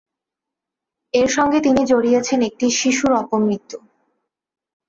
এর 1.13 1.27
সঙ্গে 1.27 1.59
তিনি 1.61 1.81
জড়িয়েছেন 1.85 2.39
একটি 2.49 2.67
শিশুর 2.79 3.11
অপমৃত্যু। 3.21 3.77